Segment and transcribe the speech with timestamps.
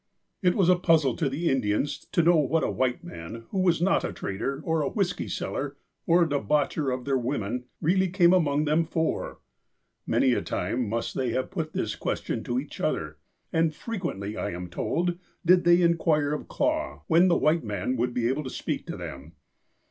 [0.41, 3.79] It was a puzzle to the Indians to know what a white man, who was
[3.83, 5.77] not a trader, or a whiskey seller,
[6.07, 9.41] or a de baucher of their women, really came among them for.
[10.07, 13.19] Many a time must they have put this question to each other.
[13.53, 18.11] And frequently, I am told, did they inquire of Clah when the white man would
[18.15, 19.33] be able to speak to them.